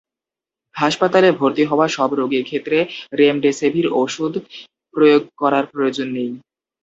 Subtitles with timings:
[0.75, 2.77] হাসপাতালে ভর্তি হওয়া সব রোগীর ক্ষেত্রে
[3.19, 4.33] রেমডেসেভির ওষুধ
[4.93, 6.29] প্রয়োগ করার প্রয়োজন নেই।